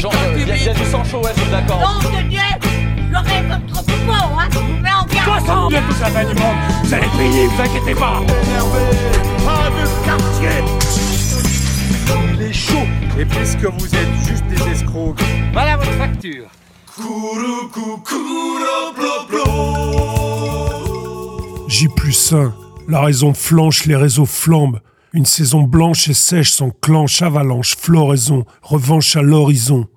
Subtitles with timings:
[0.00, 1.80] Genre, le il y, y a du sang chaud, ouais, je suis d'accord.
[1.80, 2.40] Nom de Dieu,
[3.12, 4.48] j'aurais comme trop bon, hein.
[4.82, 5.24] Mais en bien.
[5.24, 8.20] Soixante de tout ça va du monde Vous allez payer, vous inquiétez pas
[12.34, 12.86] Il est chaud
[13.18, 15.18] Et puisque vous êtes juste des escrocs,
[15.52, 16.46] Voilà votre facture
[21.68, 22.54] J plus 1.
[22.88, 24.80] La raison flanche, les réseaux flambent.
[25.12, 29.88] Une saison blanche et sèche s'enclenche, avalanche, floraison, revanche à l'horizon.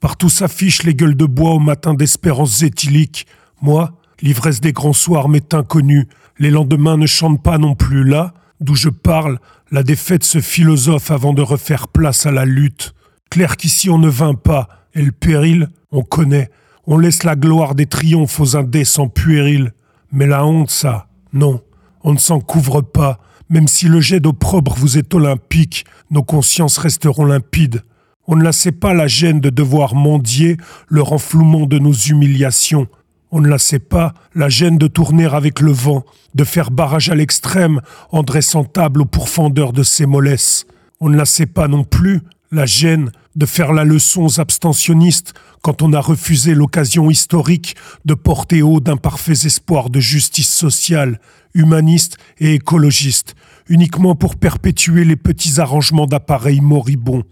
[0.00, 3.26] Partout s'affichent les gueules de bois au matin d'espérance éthylique.
[3.60, 6.08] Moi, l'ivresse des grands soirs m'est inconnue.
[6.38, 8.04] Les lendemains ne chantent pas non plus.
[8.04, 9.38] Là, d'où je parle,
[9.70, 12.94] la défaite se philosophe avant de refaire place à la lutte.
[13.30, 16.50] Clair qu'ici on ne vint pas, et le péril, on connaît.
[16.86, 19.72] On laisse la gloire des triomphes aux indécents puérils.
[20.12, 21.60] Mais la honte, ça, non,
[22.04, 23.18] on ne s'en couvre pas.
[23.48, 27.82] Même si le jet d'opprobre vous est olympique, nos consciences resteront limpides.
[28.26, 30.56] On ne la sait pas la gêne de devoir mendier
[30.88, 32.88] le renflouement de nos humiliations.
[33.30, 36.04] On ne la sait pas la gêne de tourner avec le vent,
[36.34, 40.66] de faire barrage à l'extrême en dressant table aux pourfendeurs de ses mollesses.
[41.00, 45.34] On ne la sait pas non plus la gêne de faire la leçon aux abstentionnistes
[45.62, 51.20] quand on a refusé l'occasion historique de porter haut d'imparfaits espoirs de justice sociale,
[51.54, 53.34] humaniste et écologiste,
[53.68, 57.24] uniquement pour perpétuer les petits arrangements d'appareils moribonds.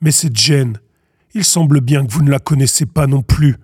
[0.00, 0.78] Mais cette gêne,
[1.34, 3.56] il semble bien que vous ne la connaissez pas non plus.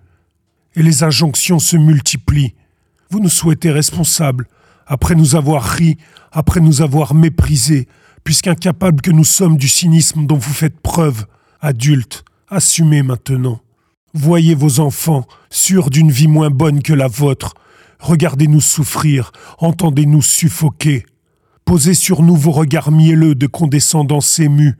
[0.75, 2.55] Et les injonctions se multiplient.
[3.09, 4.47] Vous nous souhaitez responsables,
[4.85, 5.97] après nous avoir ri,
[6.31, 7.87] après nous avoir méprisés,
[8.23, 11.25] puisqu'incapables que nous sommes du cynisme dont vous faites preuve.
[11.61, 13.59] Adultes, assumez maintenant.
[14.13, 17.53] Voyez vos enfants, sûrs d'une vie moins bonne que la vôtre.
[17.99, 21.05] Regardez-nous souffrir, entendez-nous suffoquer.
[21.65, 24.77] Posez sur nous vos regards mielleux de condescendance émue,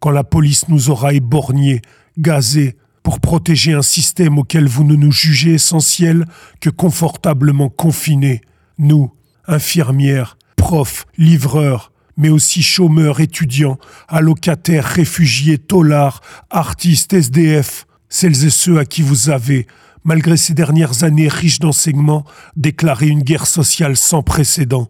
[0.00, 1.82] quand la police nous aura éborgnés,
[2.16, 6.24] gazés, pour protéger un système auquel vous ne nous jugez essentiel
[6.58, 8.40] que confortablement confinés.
[8.78, 9.12] Nous,
[9.46, 16.20] infirmières, profs, livreurs, mais aussi chômeurs, étudiants, allocataires, réfugiés, taulards,
[16.50, 19.66] artistes, SDF, celles et ceux à qui vous avez,
[20.04, 22.24] malgré ces dernières années riches d'enseignements,
[22.56, 24.88] déclaré une guerre sociale sans précédent.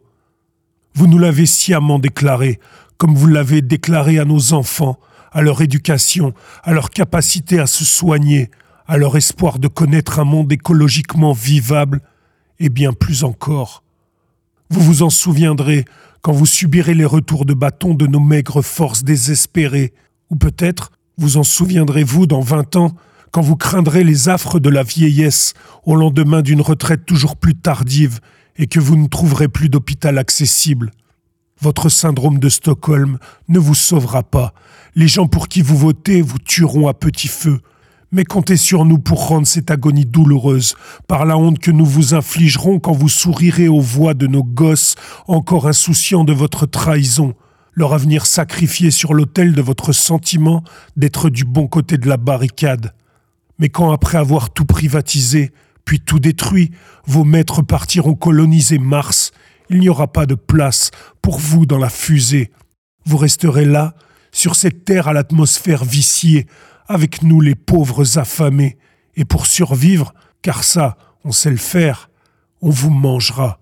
[0.94, 2.60] Vous nous l'avez sciemment déclaré,
[2.98, 4.98] comme vous l'avez déclaré à nos enfants,
[5.32, 8.50] à leur éducation, à leur capacité à se soigner,
[8.86, 12.00] à leur espoir de connaître un monde écologiquement vivable,
[12.60, 13.82] et bien plus encore.
[14.70, 15.84] Vous vous en souviendrez
[16.24, 19.92] quand vous subirez les retours de bâton de nos maigres forces désespérées,
[20.30, 22.94] ou peut-être vous en souviendrez-vous dans vingt ans
[23.30, 25.52] quand vous craindrez les affres de la vieillesse
[25.84, 28.20] au lendemain d'une retraite toujours plus tardive
[28.56, 30.92] et que vous ne trouverez plus d'hôpital accessible.
[31.60, 33.18] Votre syndrome de Stockholm
[33.48, 34.54] ne vous sauvera pas.
[34.94, 37.60] Les gens pour qui vous votez vous tueront à petit feu.
[38.14, 40.76] Mais comptez sur nous pour rendre cette agonie douloureuse
[41.08, 44.94] par la honte que nous vous infligerons quand vous sourirez aux voix de nos gosses
[45.26, 47.34] encore insouciants de votre trahison,
[47.72, 50.62] leur avenir sacrifié sur l'autel de votre sentiment
[50.96, 52.94] d'être du bon côté de la barricade.
[53.58, 55.50] Mais quand après avoir tout privatisé,
[55.84, 56.70] puis tout détruit,
[57.06, 59.32] vos maîtres partiront coloniser Mars,
[59.70, 62.52] il n'y aura pas de place pour vous dans la fusée.
[63.06, 63.94] Vous resterez là,
[64.30, 66.46] sur cette terre à l'atmosphère viciée,
[66.86, 68.76] avec nous les pauvres affamés,
[69.16, 72.10] et pour survivre, car ça, on sait le faire,
[72.60, 73.58] on vous mangera.